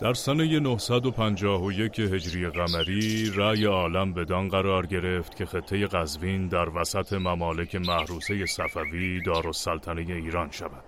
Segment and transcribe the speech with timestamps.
[0.00, 7.12] در سنه 951 هجری قمری رأی عالم بدان قرار گرفت که خطه قزوین در وسط
[7.12, 10.84] ممالک محروسه صفوی دارالسلطنه ایران شود.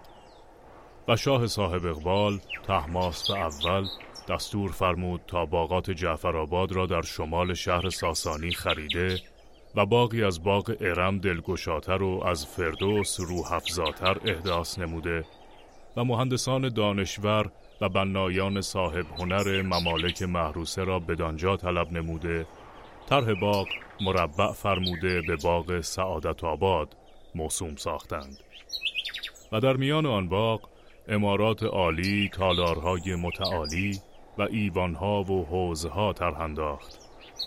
[1.08, 3.86] و شاه صاحب اقبال تحماست اول
[4.28, 9.20] دستور فرمود تا باغات جعفرآباد را در شمال شهر ساسانی خریده
[9.76, 15.24] و باقی از باغ ارم دلگشاتر و از فردوس روحفزاتر احداث نموده
[15.96, 17.50] و مهندسان دانشور
[17.80, 22.46] و بنایان صاحب هنر ممالک محروسه را بدانجا طلب نموده
[23.08, 23.66] طرح باغ
[24.00, 26.96] مربع فرموده به باغ سعادت آباد
[27.34, 28.38] موسوم ساختند.
[29.52, 30.68] و در میان آن باغ
[31.08, 34.00] امارات عالی تالارهای متعالی
[34.38, 37.01] و ایوانها و حوزها طرح انداخت.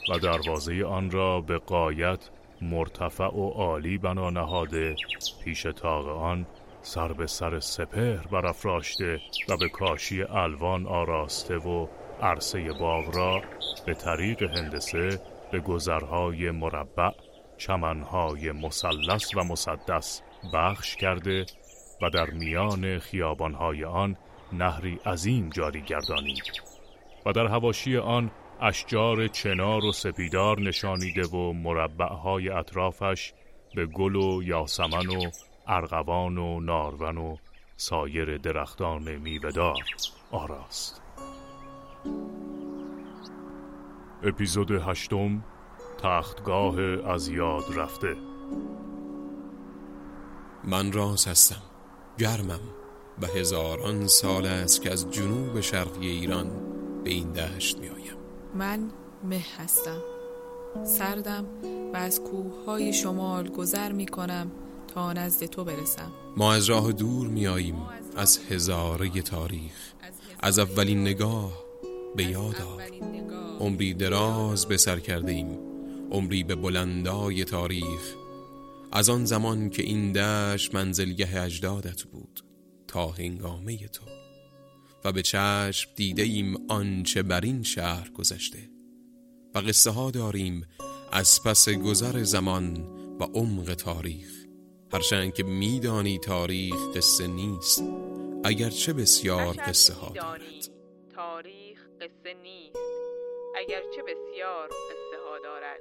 [0.09, 2.29] و دروازه آن را به قایت
[2.61, 4.95] مرتفع و عالی بنا نهاده.
[5.43, 6.45] پیش تاق آن
[6.81, 11.87] سر به سر سپهر برافراشته و به کاشی الوان آراسته و
[12.21, 13.41] عرصه باغ را
[13.85, 15.21] به طریق هندسه
[15.51, 17.11] به گذرهای مربع
[17.57, 20.21] چمنهای مثلث و مسدس
[20.53, 21.45] بخش کرده
[22.01, 24.17] و در میان خیابانهای آن
[24.53, 26.43] نهری عظیم جاری گردانید.
[27.25, 33.33] و در هواشی آن اشجار چنار و سپیدار نشانیده و مربعهای اطرافش
[33.75, 35.31] به گل و یاسمن و
[35.67, 37.37] ارغوان و نارون و
[37.77, 39.83] سایر درختان میوهدار.
[40.31, 41.01] آراست.
[44.23, 45.43] اپیزود هشتم
[46.03, 46.79] تختگاه
[47.11, 48.15] از یاد رفته.
[50.63, 51.61] من راز هستم
[52.17, 52.59] گرمم
[53.21, 56.47] و هزاران سال است که از جنوب شرقی ایران
[57.03, 58.04] به این دشت می آیم
[58.55, 58.89] من
[59.23, 60.01] مه هستم.
[60.85, 61.45] سردم
[61.93, 64.51] و از کوه های شمال گذر می کنم
[64.87, 66.11] تا نزد تو برسم.
[66.37, 67.75] ما از راه دور می آییم
[68.17, 69.93] از هزاره تاریخ.
[70.39, 71.65] از اولین نگاه
[72.15, 72.83] به یاد آر.
[73.59, 75.59] عمری دراز به سر کرده ایم
[76.11, 78.15] عمری به بلندای تاریخ.
[78.91, 82.43] از آن زمان که این دشت منزلگه اجدادت بود
[82.87, 84.24] تا هنگامه تو.
[85.05, 88.69] و به چشم دیده ایم آنچه بر این شهر گذشته.
[89.55, 90.67] و قصه ها داریم
[91.11, 92.77] از پس گذر زمان
[93.19, 94.45] و عمق تاریخ.
[94.93, 97.83] هرچند که میدانی تاریخ قصه نیست
[98.43, 100.41] اگرچه بسیار قصه ها دارد
[101.15, 102.77] تاریخ قصه نیست
[103.55, 105.79] اگرچه بسیار قصه ها دارد.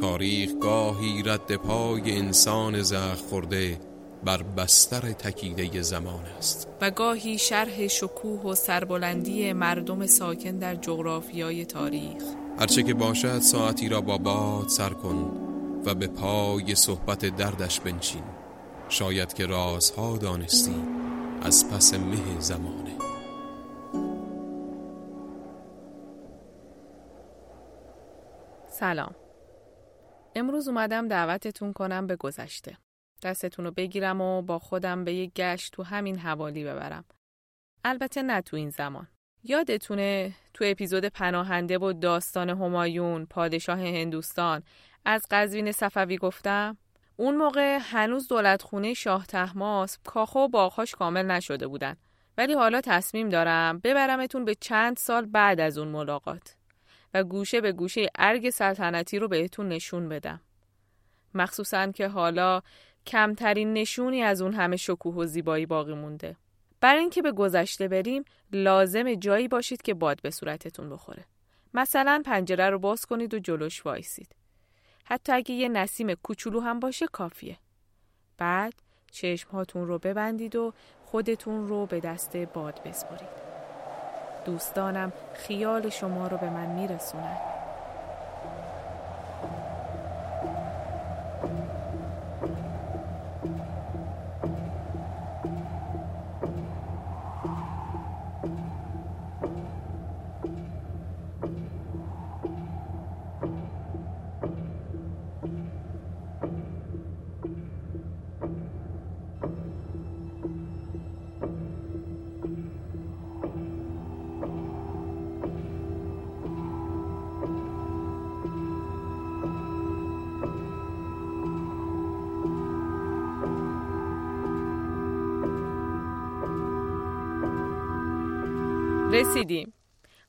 [0.00, 3.93] تاریخ گاهی رد پای انسان زخ خورده
[4.24, 6.68] بر بستر تکیده زمان است.
[6.80, 12.22] و گاهی شرح شکوه و سربلندی مردم ساکن در جغرافیای تاریخ.
[12.58, 15.30] هرچه که باشد ساعتی را با باد سر کن
[15.84, 18.22] و به پای صحبت دردش بنشین.
[18.88, 20.74] شاید که رازها دانستی
[21.42, 22.94] از پس مه زمانه.
[28.70, 29.14] سلام.
[30.34, 32.76] امروز اومدم دعوتتون کنم به گذشته.
[33.22, 37.04] دستتون رو بگیرم و با خودم به یک گشت تو همین حوالی ببرم.
[37.84, 39.08] البته نه تو این زمان.
[39.44, 44.62] یادتونه تو اپیزود پناهنده و داستان همایون پادشاه هندوستان
[45.04, 46.76] از قزوین صفوی گفتم
[47.16, 51.96] اون موقع هنوز دولت خونه شاه تحماس کاخ و باغهاش کامل نشده بودن.
[52.38, 56.56] ولی حالا تصمیم دارم ببرمتون به چند سال بعد از اون ملاقات
[57.14, 60.40] و گوشه به گوشه ارگ سلطنتی رو بهتون نشون بدم.
[61.34, 62.62] مخصوصا که حالا
[63.06, 66.36] کمترین نشونی از اون همه شکوه و زیبایی باقی مونده.
[66.80, 71.24] برای اینکه به گذشته بریم لازم جایی باشید که باد به صورتتون بخوره.
[71.74, 74.34] مثلا پنجره رو باز کنید و جلوش وایسید.
[75.04, 77.58] حتی اگه یه نسیم کوچولو هم باشه کافیه.
[78.38, 78.74] بعد
[79.10, 80.72] چشمهاتون رو ببندید و
[81.04, 83.44] خودتون رو به دست باد بسپارید
[84.44, 87.53] دوستانم خیال شما رو به من میرسونن.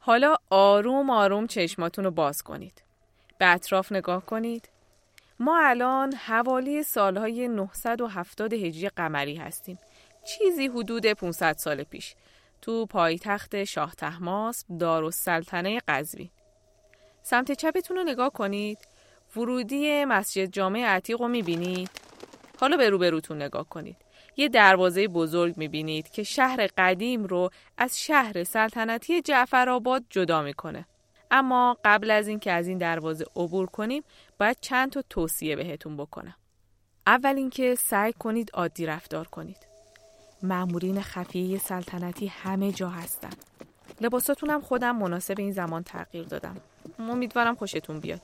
[0.06, 2.84] حالا آروم آروم چشماتون رو باز کنید.
[3.38, 4.70] به اطراف نگاه کنید.
[5.40, 9.80] ما الان حوالی سالهای 970 هجری قمری هستیم.
[10.26, 12.16] چیزی حدود 500 سال پیش.
[12.62, 16.30] تو پایتخت شاه تحماس دارالسلطنه قزوین.
[17.24, 18.78] سمت چپتون رو نگاه کنید.
[19.36, 21.90] ورودی مسجد جامع عتیق رو می‌بینید.
[22.60, 23.98] حالا به روبروتون نگاه کنید.
[24.38, 30.86] یه دروازه بزرگ می‌بینید که شهر قدیم رو از شهر سلطنتی جعفرآباد جدا می‌کنه.
[31.32, 34.04] اما قبل از اینکه از این دروازه عبور کنیم
[34.40, 36.36] باید چند تا توصیه بهتون بکنم.
[37.08, 39.68] اول اینکه سعی کنید عادی رفتار کنید.
[40.44, 43.30] مأمورین خفیه سلطنتی همه جا هستن.
[44.02, 46.58] لباساتون هم خودم مناسب این زمان تغییر دادم.
[47.00, 48.22] امیدوارم خوشتون بیاد.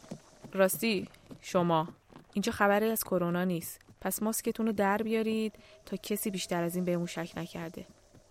[0.54, 1.08] راستی
[1.42, 1.88] شما
[2.34, 3.80] اینجا خبری از کرونا نیست.
[4.02, 5.54] پس ماسکتون رو در بیارید
[5.86, 7.86] تا کسی بیشتر از این بهمون شک نکرده.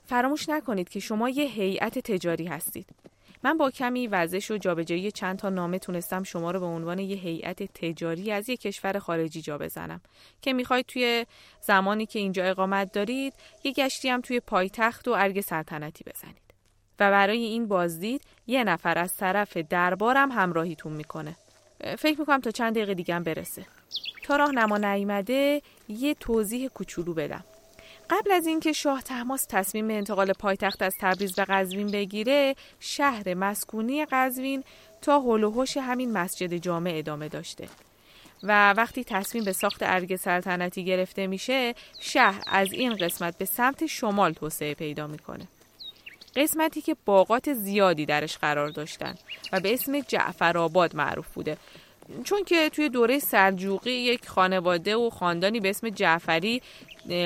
[0.05, 2.87] فراموش نکنید که شما یه هیئت تجاری هستید.
[3.43, 7.17] من با کمی وزش و جابجایی چند تا نامه تونستم شما رو به عنوان یه
[7.17, 10.01] هیئت تجاری از یه کشور خارجی جا بزنم
[10.43, 11.27] که می‌خواید توی
[11.61, 13.35] زمانی که اینجا اقامت دارید
[13.65, 16.51] یه گشتی هم توی پایتخت و ارگ سلطنتی بزنید.
[16.99, 21.37] و برای این بازدید یه نفر از طرف دربارم همراهیتون می‌کنه.
[21.99, 23.67] فکر می‌کنم تا چند دقیقه دیگه برسه.
[24.31, 27.45] تا راهنما نیامده یه توضیح کوچولو بدم.
[28.11, 33.35] قبل از اینکه شاه تحماس تصمیم به انتقال پایتخت از تبریز به قزوین بگیره شهر
[33.35, 34.65] مسکونی قزوین
[35.03, 37.69] تا هلوهوش همین مسجد جامع ادامه داشته.
[38.43, 43.87] و وقتی تصمیم به ساخت ارگ سلطنتی گرفته میشه شهر از این قسمت به سمت
[43.87, 45.49] شمال توسعه پیدا می‌کنه.
[46.37, 49.15] قسمتی که باغات زیادی درش قرار داشتن
[49.53, 51.57] و به اسم جعفرآباد معروف بوده.
[52.25, 56.63] چون که توی دوره سلجوقی یک خانواده و خاندانی به اسم جعفری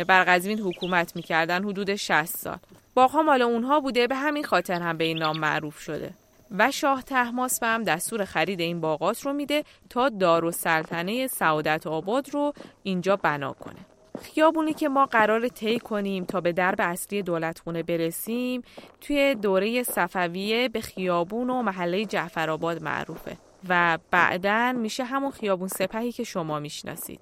[0.09, 2.59] بر قزوین حکومت می‌کردن حدود 60 سال.
[2.95, 6.11] باغها مال اونها بوده به همین خاطر هم به این نام معروف شده.
[6.51, 11.87] و شاه تحماس هم دستور خرید این باغات رو میده تا دار و سلطنه سعادت
[11.87, 12.53] آباد رو
[12.83, 13.81] اینجا بنا کنه.
[14.23, 18.63] خیابونی که ما قرار طی کنیم تا به درب اصلی دولتخونه برسیم
[19.01, 23.37] توی دوره صفویه به خیابون و محله جعفرآباد معروفه.
[23.69, 27.21] و بعدا میشه همون خیابون سپهی که شما می‌شناسید.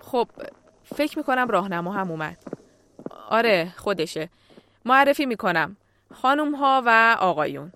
[0.00, 0.28] خب
[0.84, 2.38] فکر می‌کنم راهنما هم اومد.
[3.28, 4.28] آره خودشه.
[4.84, 5.76] معرفی می‌کنم.
[6.14, 7.72] خانم ها و آقایون.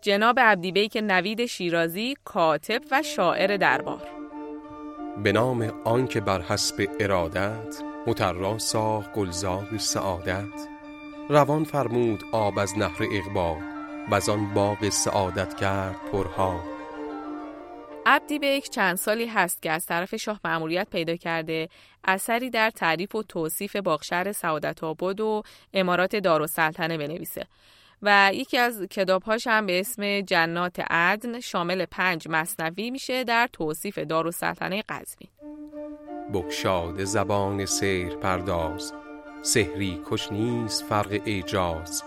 [0.00, 4.08] جناب عبدیبیک نوید شیرازی کاتب و شاعر دربار.
[5.22, 10.68] به نام آنکه بر حسب ارادت مترا ساخ گلزار سعادت.
[11.28, 13.62] روان فرمود آب از نهر اقبال
[14.10, 16.71] و آن باغ سعادت کرد پرها
[18.06, 21.68] عبدی بیک چند سالی هست که از طرف شاه معمولیت پیدا کرده
[22.04, 25.42] اثری در تعریف و توصیف باغشهر سعادت آباد و
[25.74, 27.46] امارات دارالسلطنه بنویسه.
[28.02, 33.98] و یکی از کتابهاش هم به اسم جنات عدن شامل پنج مصنوی میشه در توصیف
[33.98, 35.30] دارالسلطنه قزوین.
[36.32, 38.92] بکشاد زبان سیر پرداز
[39.42, 42.02] سحری کش نیست فرق اعجاز.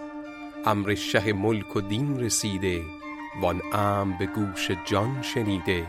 [0.65, 2.81] امر شه ملک و دین رسیده
[3.41, 5.87] وان ام به گوش جان شنیده.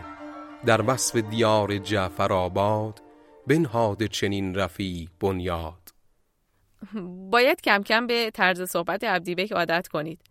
[0.65, 3.01] در وصف دیار جعفر آباد
[3.47, 5.93] بنهاد چنین رفی بنیاد.
[7.31, 10.21] باید کم کم به طرز صحبت عبدیبک عادت کنید.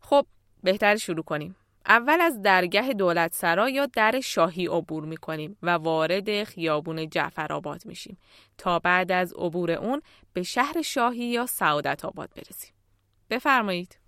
[0.00, 0.26] خب
[0.62, 1.56] بهتر شروع کنیم.
[1.86, 7.52] اول از درگه دولت سرا یا در شاهی عبور می کنیم و وارد خیابون جعفر
[7.52, 8.18] آباد میشیم
[8.58, 10.02] تا بعد از عبور اون
[10.32, 12.74] به شهر شاهی یا سعادت آباد برسیم.
[13.30, 14.01] بفرمایید.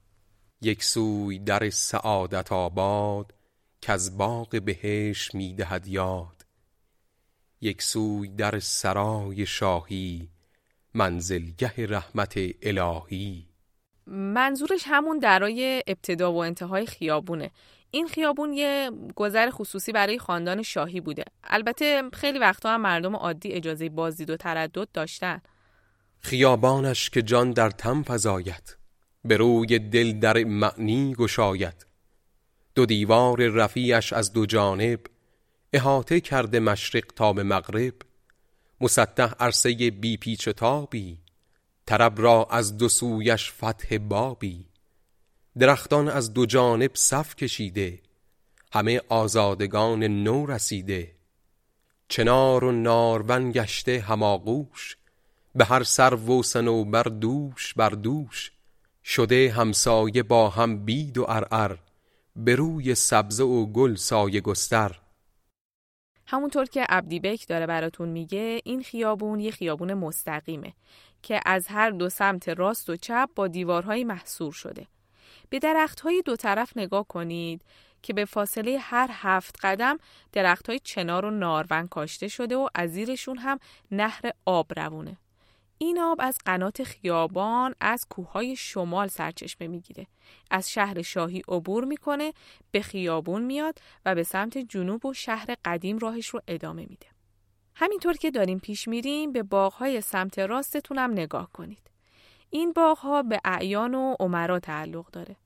[0.65, 3.35] یک سوی در سعادت آباد
[3.81, 6.47] که از باغ بهش می‌دهد یاد.
[7.61, 10.29] یک سوی در سرای شاهی
[10.95, 13.49] منزلگه رحمت الهی.
[14.07, 17.51] منظورش همون درای ابتدا و انتهای خیابونه.
[17.91, 21.25] این خیابون یه گذر خصوصی برای خاندان شاهی بوده.
[21.45, 25.41] البته خیلی وقتا هم مردم عادی اجازه بازدید و تردد داشتن.
[26.21, 28.84] خیابانش که جان در تم فزاید.
[29.25, 31.87] به روی دل در معنی گشاید.
[32.75, 35.01] دو دیوار رفیعش از دو جانب
[35.73, 37.95] احاطه کرده مشرق تا به مغرب
[38.81, 41.19] مسطح عرصه بی پیچ تابی
[41.87, 44.67] طرب را از دو سویش فتح بابی.
[45.59, 48.01] درختان از دو جانب صف کشیده
[48.73, 51.15] همه آزادگان نو رسیده.
[52.09, 54.97] چنار و نارون گشته هماغوش
[55.55, 58.53] به هر سر و سنوبر دوش بر دوش
[59.05, 61.77] شده همسایه با هم بید و ارعر
[62.37, 65.01] به روی سبزه و گل سایه گستر
[66.27, 70.73] همونطور که عبدی بک داره براتون میگه این خیابون یه خیابون مستقیمه
[71.23, 74.87] که از هر دو سمت راست و چپ با دیوارهای محصور شده
[75.51, 77.63] به درخت های دو طرف نگاه کنید
[78.03, 79.99] که به فاصله هر هفت قدم
[80.33, 83.59] درخت های چنار و نارون کاشته شده و از زیرشون هم
[83.91, 85.17] نهر آب روونه.
[85.79, 90.07] این آب از قنات خیابان از کوههای شمال سرچشمه می‌گیره.
[90.51, 92.33] از شهر شاهی عبور می‌کنه،
[92.71, 97.07] به خیابون میاد و به سمت جنوب و شهر قدیم راهش رو ادامه میده.
[97.75, 101.91] همینطور که داریم پیش میریم به باغهای سمت راستتون هم نگاه کنید.
[102.51, 105.37] این باغها به اعیان و عمرا تعلق داره.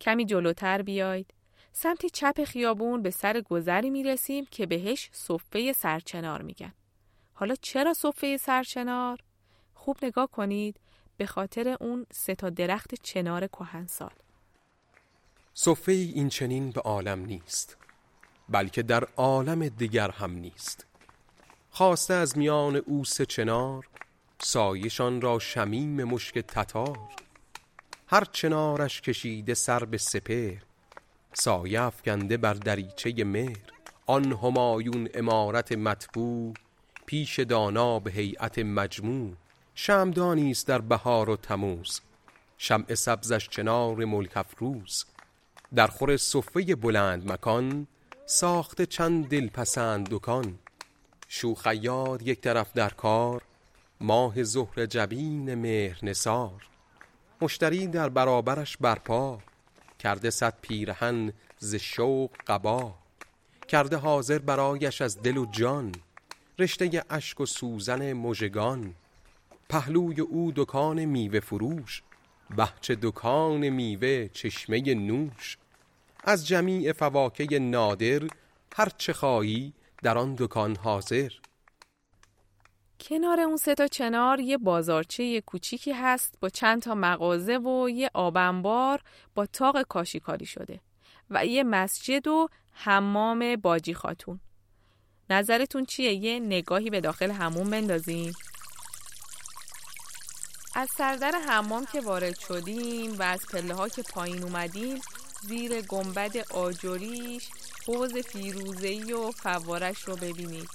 [0.00, 1.34] کمی جلوتر بیاید.
[1.72, 6.72] سمت چپ خیابون به سر گذری می‌رسیم که بهش صفه سرچنار میگن.
[7.32, 9.18] حالا چرا صفه سرچنار؟
[9.84, 10.76] خوب نگاه کنید
[11.16, 14.12] به خاطر اون سه تا درخت چنار کهنسال.
[15.54, 17.76] صفه این چنین به عالم نیست
[18.48, 20.86] بلکه در عالم دیگر هم نیست.
[21.70, 23.88] خواسته از میان او سه چنار
[24.38, 26.98] سایشان را شمیم مشک تتار.
[28.06, 30.54] هر چنارش کشیده سر به سپر
[31.32, 33.72] سایه افکنده بر دریچه مهر.
[34.06, 36.54] آن همایون امارت مطبوع
[37.06, 39.41] پیش دانا به هیئت مجموع.
[39.74, 42.00] شمدانی است در بهار و تموز.
[42.58, 45.04] شمع سبزش چنار ملک افروز.
[45.74, 47.86] در خور صفه بلند مکان
[48.26, 50.58] ساخته چند دلپسند دکان.
[51.28, 53.42] شوخیاد یک طرف در کار
[54.00, 56.68] ماه ظهر جبین مهر نسار
[57.40, 59.38] مشتری در برابرش برپا
[59.98, 62.94] کرده صد پیرهن ز شوق قبا.
[63.68, 65.92] کرده حاضر برایش از دل و جان
[66.58, 68.94] رشته اشک و سوزن مژگان.
[69.72, 72.02] پهلوی او دکان میوه فروش
[72.56, 75.58] بهچه دکان میوه چشمه نوش.
[76.24, 78.20] از جمیع فواکه نادر
[78.76, 81.30] هر چه خواهی در آن دکان حاضر.
[83.00, 88.10] کنار اون سه تا چنار یه بازارچه کوچیکی هست با چند تا مغازه و یه
[88.14, 89.00] آبنبار
[89.34, 90.80] با تاق کاشیکاری شده
[91.30, 94.40] و یه مسجد و حمام باجی خاتون.
[95.30, 98.32] نظرتون چیه؟ یه نگاهی به داخل همون بندازیم.
[100.74, 105.00] از سردر حمام که وارد شدیم و از پله ها که پایین اومدیم
[105.48, 107.48] زیر گنبد آجوریش
[107.86, 110.68] حوز فیروزهی و فوارش رو ببینید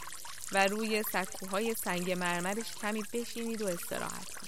[0.51, 4.46] و روی سکوهای سنگ مرمرش کمی بشینید و استراحت کنید.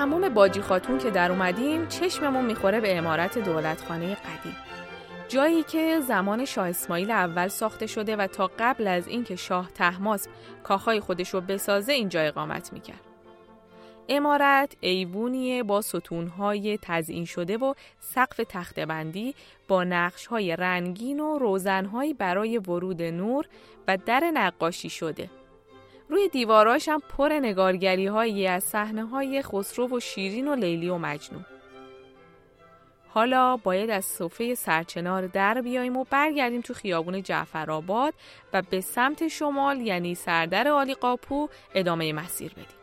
[0.00, 4.56] از هموم باجی خاتون که در اومدیم چشممون می‌خوره به امارت دولتخانه قدیم
[5.28, 10.28] جایی که زمان شاه اسماعیل اول ساخته شده و تا قبل از اینکه شاه تحماس
[10.62, 13.00] کاخای خودش رو بسازه اینجا اقامت می‌کرد.
[14.08, 19.34] امارت ایوونیه با ستونهای تزئین شده و سقف تختبندی
[19.68, 23.46] با نقشهای رنگین و روزنهایی برای ورود نور
[23.88, 25.30] و در نقاشی شده.
[26.10, 30.98] روی دیواراش هم پر نگارگری هایی از صحنه های خسرو و شیرین و لیلی و
[30.98, 31.44] مجنون.
[33.08, 38.14] حالا باید از صفحه سرچنار در بیاییم و برگردیم تو خیابون جعفرآباد
[38.52, 42.79] و به سمت شمال یعنی سردر آلی قاپو ادامه مسیر بدیم.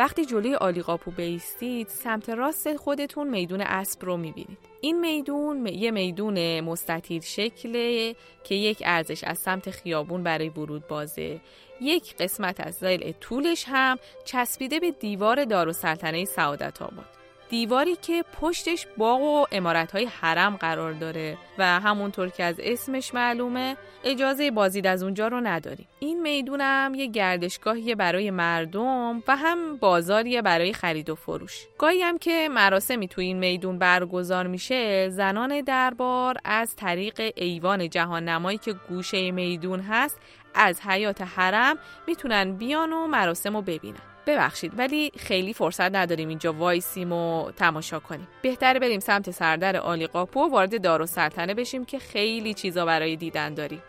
[0.00, 4.58] وقتی جلوی آلی قاپو بیستید سمت راست خودتون میدون اسب رو می‌بینید.
[4.80, 8.14] این میدون یه میدون مستطیل شکله
[8.44, 11.40] که یک ارزش از سمت خیابون برای ورود بازه
[11.80, 17.19] یک قسمت از زیل طولش هم چسبیده به دیوار دارالسلطنه سعادت آباد
[17.50, 19.46] دیواری که پشتش باغ و
[19.92, 25.40] های حرم قرار داره و همونطور که از اسمش معلومه اجازه بازدید از اونجا رو
[25.40, 25.88] نداریم.
[25.98, 31.66] این می‌دونم یه گردشگاهیه برای مردم و هم بازاریه برای خرید و فروش.
[31.78, 38.28] گاهی هم که مراسمی تو این میدون برگزار میشه زنان دربار از طریق ایوان جهان
[38.28, 40.18] نمایی که گوشه میدون هست
[40.54, 44.09] از حیات حرم می‌تونن بیان و مراسم رو ببینن.
[44.26, 48.28] ببخشید ولی خیلی فرصت نداریم اینجا وایسیم و تماشا کنیم.
[48.42, 52.84] بهتره بریم سمت سردر آلی قاپو و وارد دار و سلطنه بشیم که خیلی چیزا
[52.84, 53.82] برای دیدن داریم.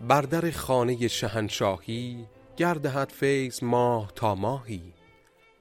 [0.00, 4.92] بر در خانه شهنشاهی گردهد فیض ماه تا ماهی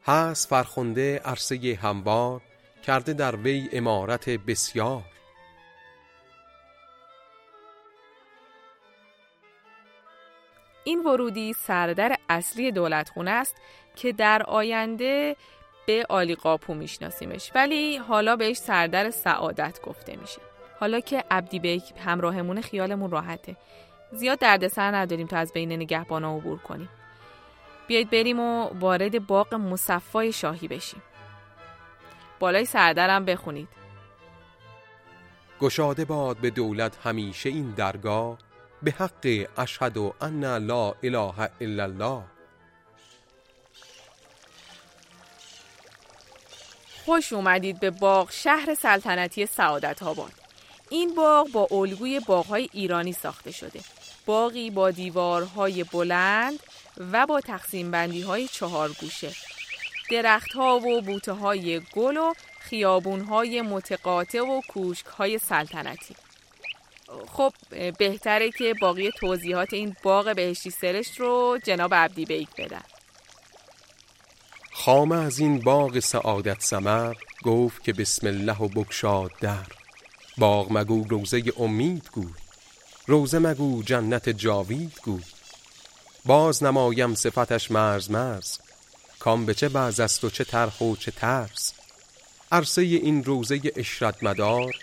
[0.06, 2.42] هست فرخنده عرصه هموار
[2.84, 5.11] کرده در وی امارت بسیار.
[10.84, 13.56] این ورودی سردر اصلی دولت خونه است
[13.96, 15.36] که در آینده
[15.88, 17.52] به آلی قاپو میشناسیمش.
[17.56, 20.42] ولی حالا بهش سردر سعادت گفته میشه.
[20.80, 23.56] حالا که عبدی بیک همراهمون خیالمون راحته.
[24.12, 26.90] زیاد دردسر نداریم تا از بین نگهبانا عبور کنیم.
[27.88, 31.02] بیایید بریم و وارد باغ مصفای شاهی بشیم.
[32.40, 33.68] بالای سردرم بخونید.
[35.60, 38.38] گشاده باد به دولت همیشه این درگاه
[38.84, 42.24] به حق اشهد و ان لا اله الا الله
[47.06, 50.32] خوش اومدید به باغ شهر سلطنتی سعادت آباد.
[50.90, 53.80] این باغ با الگوی باغهای ایرانی ساخته شده.
[54.26, 56.60] باغی با دیوارهای بلند
[57.12, 59.32] و با تقسیم بندی های چهار گوشه.
[60.12, 66.16] درخت و بوته های گل و خیابون های متقاطع و کوشک های سلطنتی.
[67.27, 67.53] خب
[67.98, 72.84] بهتره که باقی توضیحات این باغ بهشتی سرشت رو جناب عبدی بیک بدن.
[74.72, 77.13] خامه از این باغ سعادت سمر
[77.44, 79.65] گفت که بسم الله و بکشاد در.
[80.38, 82.34] باغ مگو روزه امید گوی.
[83.08, 85.24] روزه مگو جنت جاوید گوی.
[86.25, 88.58] باز نمایم صفتش مرز مرز.
[89.20, 91.74] کام به چه بعض است و چه ترخ و چه ترس.
[92.51, 94.75] عرصه این روزه اشرت مدار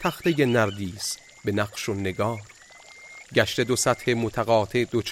[0.00, 2.40] تخته نردیس به نقش و نگار.
[3.34, 5.02] گشت دو سطح متقاطع دو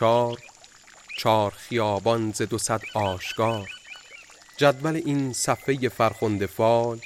[1.19, 3.69] چار خیابان ز دو صد آشگار
[4.57, 7.01] جدول این صفحه فرخنده فال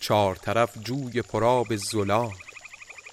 [0.00, 2.32] چهار طرف جوی پرآب زلال.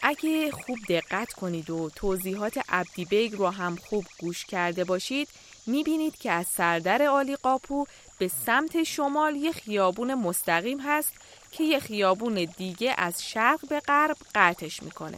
[0.01, 5.27] اگه خوب دقت کنید و توضیحات عبدی بیگ رو هم خوب گوش کرده باشید
[5.67, 7.85] می‌بینید که از سردر آلی قاپو
[8.17, 11.13] به سمت شمال یه خیابون مستقیم هست
[11.51, 15.17] که یه خیابون دیگه از شرق به غرب قطعش می‌کنه.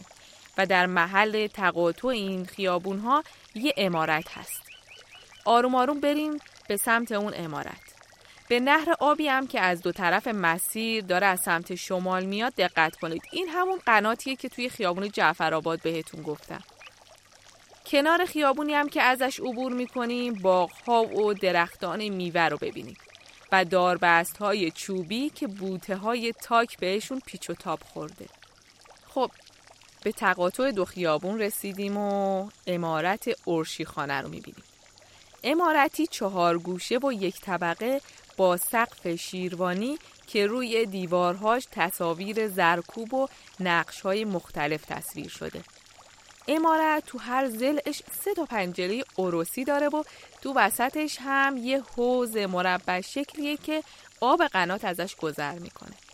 [0.57, 3.23] و در محل تقاطع این خیابون ها
[3.55, 4.61] یه عمارت هست.
[5.45, 7.81] آروم آروم بریم به سمت اون عمارت.
[8.47, 12.95] به نهر آبی هم که از دو طرف مسیر داره از سمت شمال میاد دقت
[12.95, 13.21] کنید.
[13.31, 16.63] این همون قناتیه که توی خیابون جعفرآباد بهتون گفتم.
[17.85, 22.97] کنار خیابونی هم که ازش عبور می‌کنیم باغها و درختان میوه رو ببینید
[23.51, 28.25] و داربست های چوبی که بوته های تاک بهشون پیچ و تاب خورده.
[29.07, 29.31] خب
[30.05, 34.63] به تقاطع دو خیابون رسیدیم و امارت ارشی خانه رو می‌بینیم
[35.43, 38.01] امارتی چهار گوشه و یک طبقه
[38.37, 43.27] با سقف شیروانی که روی دیوارهاش تصاویر زرکوب و
[43.59, 45.61] نقشهای مختلف تصویر شده.
[46.47, 50.03] امارت تو هر زلش سه تا پنجره اروسی داره و
[50.41, 53.83] تو وسطش هم یه حوز مربع شکلیه که
[54.21, 56.04] آب قنات ازش گذر می‌کنه.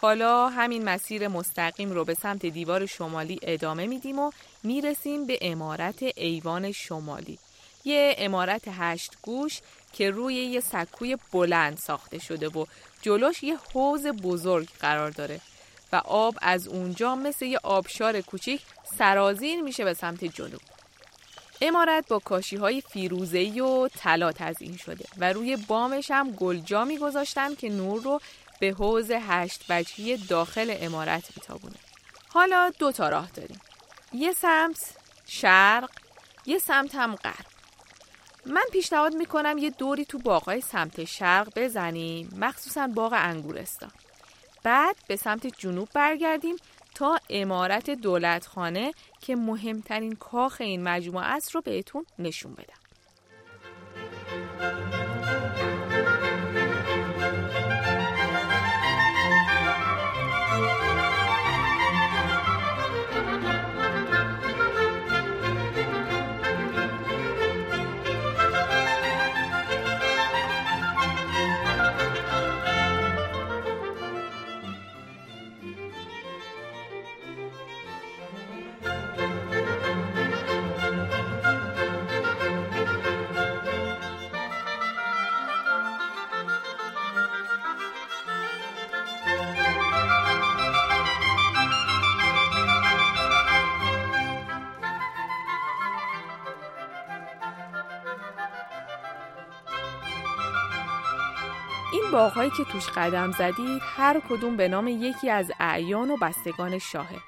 [0.00, 4.30] حالا همین مسیر مستقیم رو به سمت دیوار شمالی ادامه میدیم و
[4.62, 7.38] می‌رسیم به امارت ایوان شمالی.
[7.84, 9.60] یه امارت هشت گوش
[9.92, 12.64] که روی یه سکوی بلند ساخته شده و
[13.02, 15.40] جلوش یه حوز بزرگ قرار داره
[15.92, 18.60] و آب از اونجا مثل یه آبشار کوچیک
[18.98, 20.60] سرازیر میشه به سمت جنوب.
[21.60, 27.54] امارت با کاشی های فیروزهی و طلا تزیین شده و روی بامش هم گلجا میگذاشتن
[27.54, 28.20] که نور رو
[28.60, 31.76] به حوز هشت وجهی داخل امارت میتابونه.
[32.28, 33.60] حالا دو تا راه داریم.
[34.12, 34.94] یه سمت
[35.26, 35.90] شرق،
[36.46, 37.46] یه سمت هم غرب.
[38.46, 43.90] من پیشنهاد می‌کنم یه دوری تو باغای سمت شرق بزنیم مخصوصا باغ انگورستان
[44.62, 46.56] بعد به سمت جنوب برگردیم
[46.94, 52.74] تا امارت دولتخانه که مهمترین کاخ این مجموعه است رو بهتون نشون بدم
[102.16, 107.18] باغهایی که توش قدم زدید هر کدوم به نام یکی از اعیان و بستگان شاهه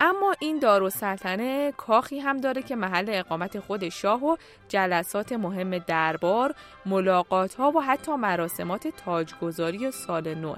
[0.00, 4.36] اما این دارالسلطنه کاخی هم داره که محل اقامت خود شاه و
[4.68, 6.54] جلسات مهم دربار،
[6.86, 10.56] ملاقات ها و حتی مراسمات تاجگذاری سال نو.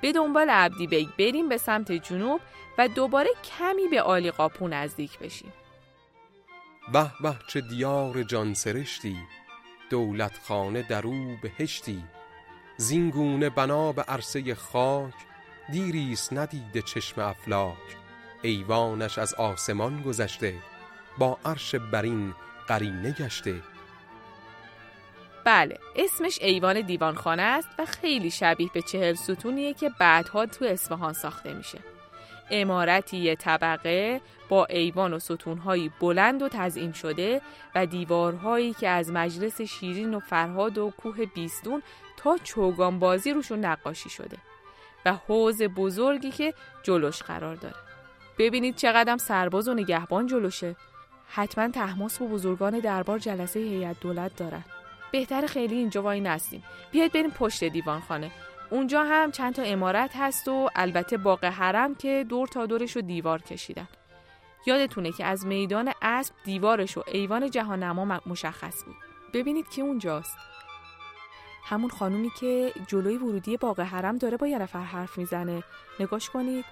[0.00, 2.40] به دنبال عبدی بیگ بریم به سمت جنوب
[2.78, 5.52] و دوباره کمی به آلی قاپو نزدیک بشیم.
[6.92, 9.16] به به چه دیار جان سرشتی
[9.90, 12.04] دولت خانه در او بهشتی
[12.76, 15.14] زینگونه بنا به عرصه خاک
[15.72, 17.76] دیریست ندیده چشم افلاک.
[18.42, 20.54] ایوانش از آسمان گذشته
[21.18, 22.34] با عرش برین
[22.68, 23.54] قرینه گشته.
[25.44, 31.12] بله اسمش ایوان دیوانخانه است و خیلی شبیه به چهل ستونیه که بعدها تو اصفهان
[31.12, 31.78] ساخته میشه.
[32.50, 37.40] امارتی یه طبقه با ایوان و ستونهایی بلند و تزئین شده
[37.74, 41.82] و دیوارهایی که از مجلس شیرین و فرهاد و کوه بیستون
[42.24, 44.36] تا چوگان بازی روشون نقاشی شده
[45.04, 47.74] و حوز بزرگی که جلوش قرار داره.
[48.38, 50.76] ببینید چقدر سرباز و نگهبان جلوشه.
[51.28, 54.64] حتما تحماس و بزرگان دربار جلسه هیئت دولت دارن.
[55.12, 56.62] بهتر خیلی اینجا وای نستیم.
[56.90, 58.30] بیاید بریم پشت دیوان خانه
[58.70, 63.02] اونجا هم چند تا امارت هست و البته باغ حرم که دور تا دورش رو
[63.02, 63.88] دیوار کشیدن.
[64.66, 68.96] یادتونه که از میدان اسب دیوارش و ایوان جهان نما مشخص بود.
[69.32, 70.53] ببینید که اونجاست.
[71.64, 75.62] همون خانومی که جلوی ورودی باغ حرم داره با یه نفر حرف می‌زنه.
[76.00, 76.64] نگاش کنید.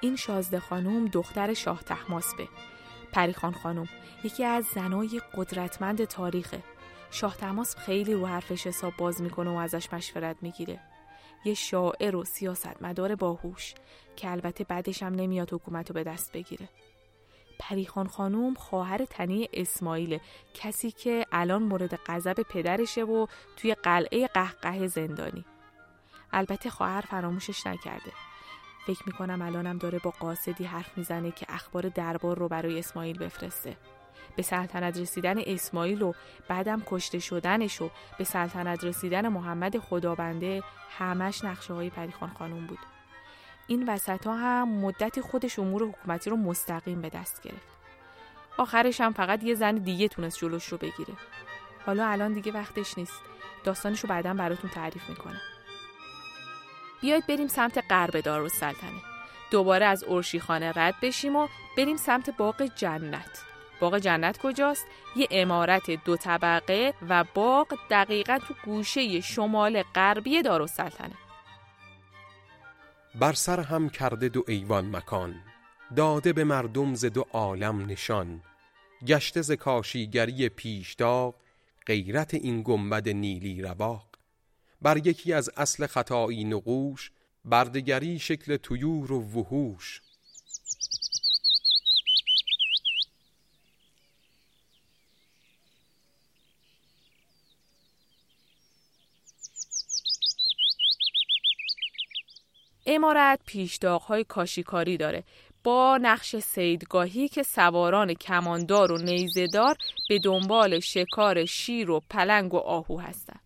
[0.00, 2.48] این شازده خانوم دختر شاه تحماسبه.
[3.12, 3.88] پریخان خانوم
[4.24, 6.62] یکی از زنای قدرتمند تاریخه.
[7.10, 10.80] شاه تماس خیلی رو حرفش حساب باز می‌کنه و ازش مشورت می‌گیره.
[11.44, 13.74] یه شاعر و سیاستمدار باهوش
[14.16, 16.68] که البته بعدش هم نمیاد حکومت رو به دست بگیره.
[17.58, 20.18] پریخان خانوم خواهر تنی اسماعیل
[20.54, 25.44] کسی که الان مورد غضب پدرشه و توی قلعه قهقه زندانی.
[26.32, 28.12] البته خواهر فراموشش نکرده.
[28.86, 33.76] فکر می‌کنم الانم داره با قاصدی حرف می‌زنه که اخبار دربار رو برای اسماعیل بفرسته.
[34.36, 36.12] به سلطنت رسیدن اسماعیل و
[36.48, 40.62] بعدم کشته شدنش و به سلطنت رسیدن محمد خدابنده
[40.98, 42.78] همش نقشه های پریخان خانوم بود.
[43.68, 47.78] این وسط ها هم مدت خودش امور حکومتی رو مستقیم به دست گرفت.
[48.58, 51.14] آخرش هم فقط یه زن دیگه تونست جلوش رو بگیره.
[51.86, 53.20] حالا الان دیگه وقتش نیست.
[53.64, 55.40] داستانش رو بعدا براتون تعریف می‌کنم.
[57.00, 59.02] بیاید بریم سمت غرب دارالسلطنه.
[59.50, 60.04] دوباره از
[60.40, 63.44] خانه رد بشیم و بریم سمت باغ جنت.
[63.80, 71.27] باغ جنت کجاست؟ یه امارت دو طبقه و باغ دقیقا تو گوشه شمال غربی دارالسلطنه.
[73.14, 75.34] بر سر هم کرده دو ایوان مکان
[75.96, 78.42] داده به مردم ز دو عالم نشان.
[79.06, 81.34] گشته ز کاشیگری پیشداغ
[81.86, 84.08] غیرت این گنبد نیلی رواق
[84.82, 87.10] بر یکی از اصل خطایی نقوش
[87.44, 90.02] بردگری شکل تویور و وحوش.
[102.88, 103.40] امارت
[104.08, 105.24] های کاشیکاری داره.
[105.64, 109.76] با نقش سیدگاهی که سواران کماندار و نیزدار
[110.08, 113.40] به دنبال شکار شیر و پلنگ و آهو هستند.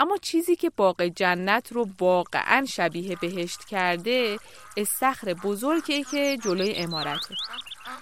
[0.00, 4.38] اما چیزی که باغ جنت رو واقعا شبیه بهشت کرده
[4.76, 7.34] استخر بزرگی که جلوی امارته.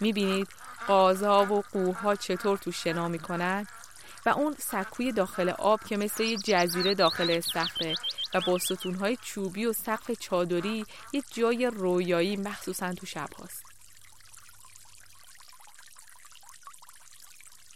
[0.01, 0.49] می‌بینید
[0.87, 3.67] قازها و قوها چطور تو شنا می‌کنن؟
[4.27, 7.95] و اون سکوی داخل آب که مثل یه جزیره داخل استخره.
[8.37, 13.63] و با ستونهای چوبی و سقف چادری یه جای رویایی مخصوصا تو شب هاست.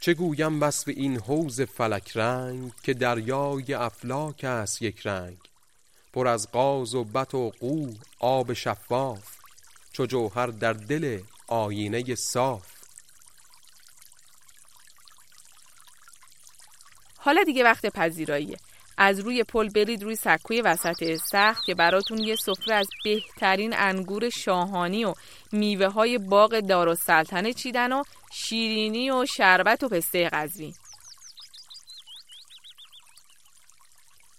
[0.01, 5.39] چه گویم بس به این حوز فلک رنگ که دریای افلاک است یک رنگ.
[6.13, 9.37] پر از قاز و بط و قو آب شفاف
[9.93, 12.67] چو جوهر در دل آینه صاف.
[17.17, 18.57] حالا دیگه وقت پذیراییه.
[19.03, 24.31] از روی پل برید روی سکوی وسط استخر که براتون یه سفره از بهترین انگور
[24.31, 25.15] شاهانی و
[25.53, 30.75] میوه های باغ دارالسلطنه چیدن و شیرینی و شربت و پسته قزوین.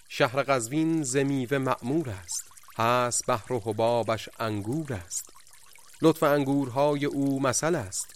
[0.09, 2.51] شهر قزوین زمیوه معمور است.
[2.77, 5.33] هست بحر و حبابش انگور است.
[6.01, 8.15] لطف انگورهای او مثل است.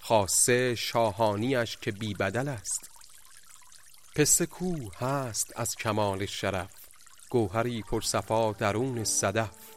[0.00, 2.91] خاصه شاهانیش که بی بدل است.
[4.16, 6.70] پسته کو هست از کمال شرف.
[7.30, 9.71] گوهری پرصفا درون صدف.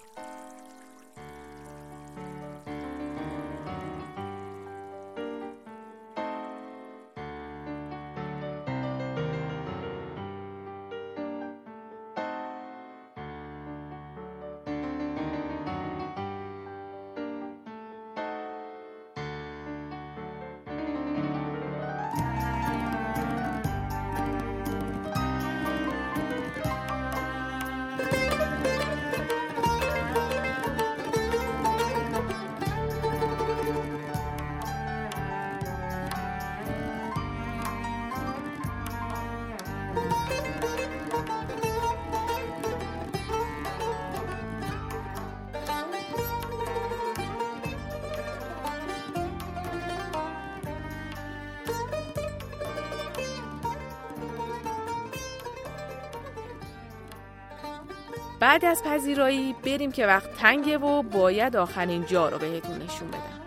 [58.45, 63.41] بعد از پذیرایی بریم که وقت تنگه و باید آخرین جا رو بهتون نشون بدم.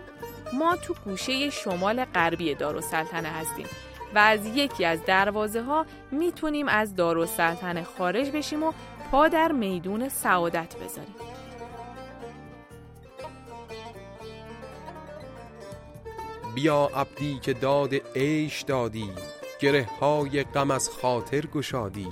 [0.53, 3.65] ما تو گوشه شمال غربی دارالسلطنه هستیم
[4.15, 8.71] و از یکی از دروازه ها می‌تونیم از دارالسلطنه خارج بشیم و
[9.11, 11.15] پا در میدون سعادت بذاریم.
[16.55, 19.09] بیا عبدی که داد عیش دادی
[19.59, 22.07] گره های غم از خاطر گشادی.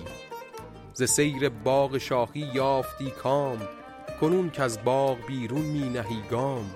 [0.98, 3.58] ز سیر باغ شاخی یافتی کام
[4.22, 6.72] کنون که از باغ بیرون می نهی گام.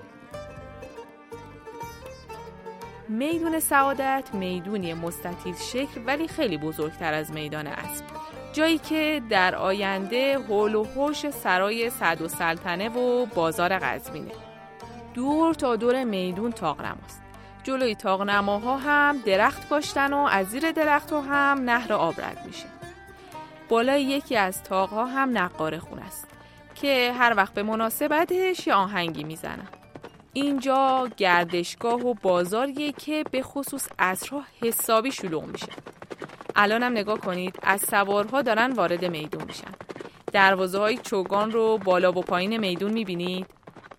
[3.09, 8.05] میدون سعادت می‌دونی مستطیل شکل ولی خیلی بزرگتر از میدان اسب.
[8.53, 14.31] جایی که در آینده هول و هوش سرای صد و سلطنه و بازار قزوینه.
[15.13, 17.21] دور تا دور میدون تاقنماست.
[17.63, 22.80] جلوی تاقنماها هم درخت کاشتن و از زیر درخت هم نهر آب رد میشه.
[23.71, 26.27] بالای یکی از تاقها هم نقاره خون است
[26.75, 29.67] که هر وقت به مناسبتش یه آهنگی می‌زنن
[30.33, 35.67] اینجا گردشگاه و بازاریه که به خصوص اصرها حسابی شلوغ میشه.
[36.55, 39.71] الان هم نگاه کنید از سوارها دارن وارد میدون میشن.
[40.33, 43.45] دروازه های چوگان رو بالا و پایین میدون می‌بینید؟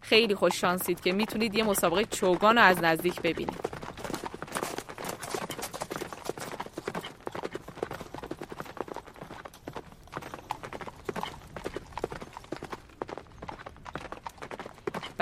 [0.00, 3.81] خیلی خوش شانسید که می‌تونید یه مسابقه چوگان رو از نزدیک ببینید.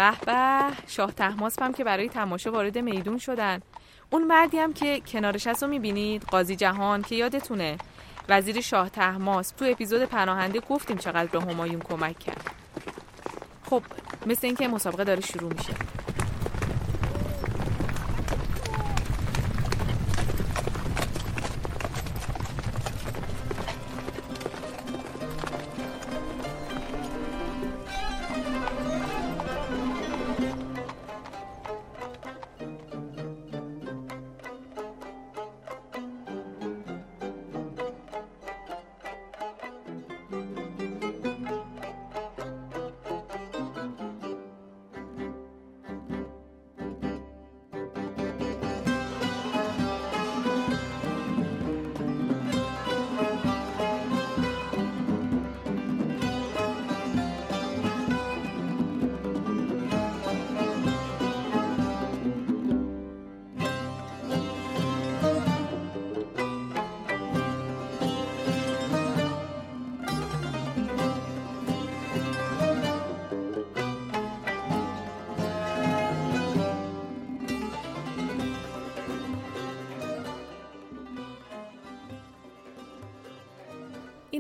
[0.01, 0.77] به به.
[0.87, 3.61] شاه تحماسب هم که برای تماشا وارد میدون شدن.
[4.11, 7.79] اون مردی هم که کنارش هست رو می‌بینید قاضی جهان که یادتونه.
[8.29, 12.51] وزیر شاه تحماس تو اپیزود پناهنده گفتیم چقدر به همایون کمک کرد.
[13.71, 13.83] خب
[14.27, 15.73] مثل اینکه مسابقه داره شروع میشه.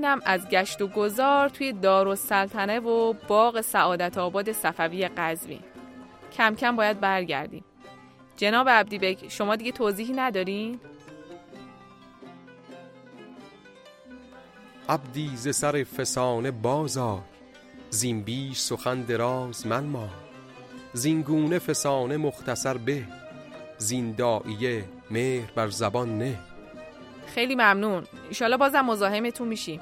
[0.00, 5.60] اینم از گشت و گذار توی دارالسلطنه و باغ سعادت آباد صفوی قزوین.
[6.32, 7.64] کم کم باید برگردیم.
[8.36, 10.80] جناب عبدی بک شما دیگه توضیحی ندارین؟
[14.88, 17.20] عبدی ز سر فسانه بازار
[17.90, 20.08] زین بیش سخن دراز من ما
[20.92, 23.04] زین فسانه مختصر به
[23.78, 26.38] زین دائیه مهر بر زبان نه.
[27.34, 28.06] خیلی ممنون.
[28.28, 29.80] ایشالا بازم مزاحمتون میشیم.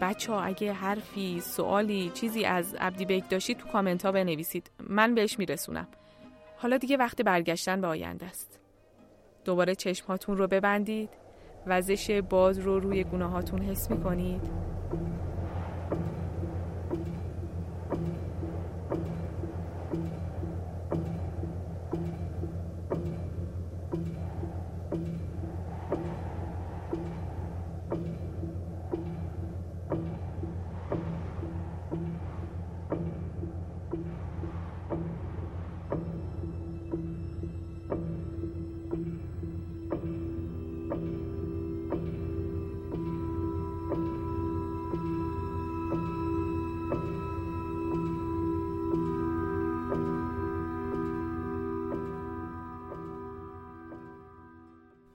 [0.00, 4.70] بچه ها اگه حرفی سوالی چیزی از عبدی بیک داشتید تو کامنت ها بنویسید.
[4.80, 5.88] من بهش میرسونم.
[6.56, 8.60] حالا دیگه وقت برگشتن به آینده است.
[9.44, 11.10] دوباره چشمهاتون رو ببندید.
[11.66, 14.71] وزش باز رو روی گونه هاتون حس می‌کنید.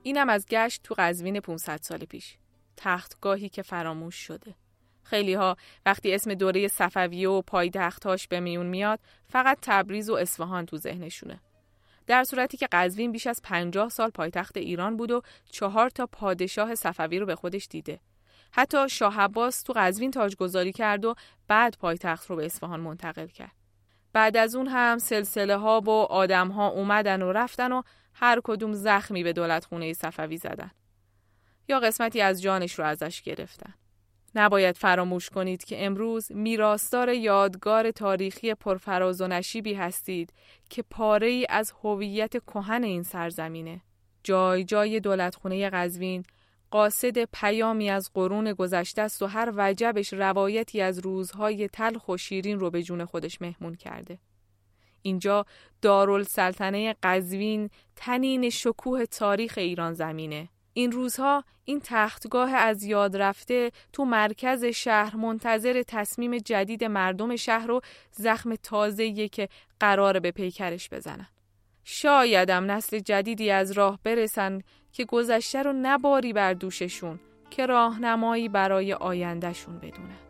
[0.08, 2.36] اینم از گشت تو قزوین 500 سال پیش.
[2.76, 4.54] تختگاهی که فراموش شده.
[5.02, 10.66] خیلی ها وقتی اسم دوره صفویه و پایتختاش به میون میاد فقط تبریز و اصفهان
[10.66, 11.40] تو ذهنشونه.
[12.06, 16.74] در صورتی که قزوین بیش از 50 سال پایتخت ایران بود و چهار تا پادشاه
[16.74, 18.00] صفوی رو به خودش دیده.
[18.52, 21.14] حتی شاه عباس تو قزوین تاجگذاری کرد و
[21.48, 23.52] بعد پایتخت رو به اصفهان منتقل کرد.
[24.12, 27.82] بعد از اون هم سلسله ها و آدم ها اومدن و رفتن و
[28.20, 30.70] هر کدوم زخمی به دولت خونه صفوی زدن.
[31.68, 33.74] یا قسمتی از جانش رو ازش گرفتن.
[34.34, 40.32] نباید فراموش کنید که امروز میراستار یادگار تاریخی پرفراز و نشیبی هستید
[40.70, 43.80] که پاره ای از هویت کهن این سرزمینه.
[44.24, 46.22] جای جای دولتخونه قزوین
[46.70, 52.58] قاصد پیامی از قرون گذشته است و هر وجبش روایتی از روزهای تلخ و شیرین
[52.60, 54.18] رو به جون خودش مهمون کرده.
[55.02, 55.46] اینجا
[55.82, 60.48] دارالسلطنه قزوین تنین شکوه تاریخ ایران زمینه.
[60.72, 67.66] این روزها این تختگاه از یاد رفته تو مرکز شهر منتظر تصمیم جدید مردم شهر
[67.66, 67.80] رو
[68.12, 69.48] زخم تازه‌ایه که
[69.80, 71.28] قرار به پیکرش بزنن.
[71.84, 74.60] شایدم نسل جدیدی از راه برسن
[74.92, 80.27] که گذشته رو نباری بر دوششون که راهنمایی برای آیندهشون بدونن.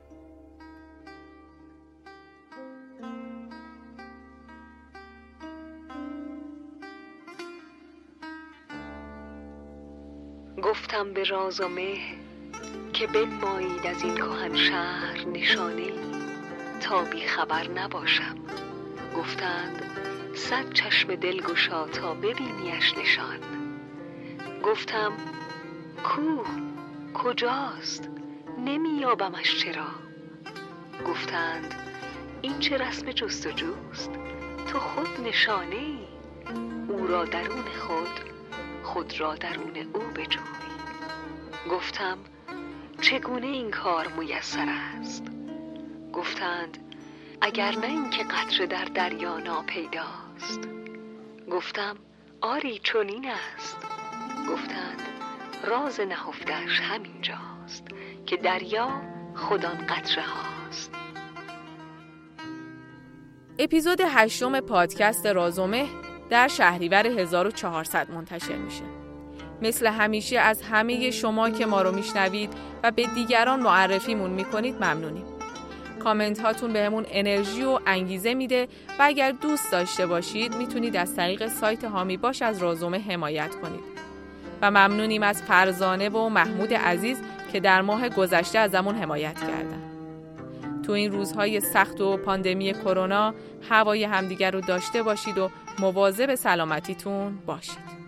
[10.99, 11.99] گفتم به راز و مه
[12.93, 15.93] که بنمایید از این کهن شهر نشانه
[16.81, 18.37] تا بی خبر نباشم.
[19.17, 19.83] گفتند
[20.35, 23.39] صد چشم دل گشا تا ببینیش نشان.
[24.63, 25.13] گفتم
[26.05, 26.45] کو
[27.15, 28.09] کجاست؟
[28.65, 29.89] نمییابمش چرا؟
[31.07, 31.75] گفتند
[32.43, 34.11] این چه رسم جستجوست؟
[34.67, 35.99] تو خود نشانه ای.
[36.89, 38.21] او را درون خود
[38.83, 40.68] خود را درون او بجوی.
[41.71, 42.19] گفتم
[43.01, 45.25] چگونه این کار میسر است؟
[46.13, 46.79] گفتند
[47.41, 50.61] اگر نه اینکه قطره در دریا ناپیداست.
[51.51, 51.97] گفتم
[52.41, 53.77] آری چنین است.
[54.49, 55.03] گفتند
[55.65, 57.85] راز نهفتش همینجاست
[58.27, 59.03] که دریا
[59.35, 60.95] خودان قطره هاست.
[63.59, 65.87] اپیزود هشتم پادکست رازومه
[66.31, 68.98] در شهریور 1400 منتشر میشه.
[69.63, 75.25] مثل همیشه از همه شما که ما رو میشنوید و به دیگران معرفیمون می‌کنید ممنونیم.
[76.05, 78.69] کامنت هاتون بهمون انرژی و انگیزه میده
[78.99, 83.99] و اگر دوست داشته باشید می‌تونید از طریق سایت هامی باش از رازومه حمایت کنید.
[84.63, 87.19] و ممنونیم از فرزانه و محمود عزیز
[87.53, 89.83] که در ماه گذشته ازمون حمایت کردن.
[90.87, 93.35] تو این روزهای سخت و پاندمی کرونا
[93.71, 98.08] هوای همدیگر رو داشته باشید و مواظب سلامتیتون باشید.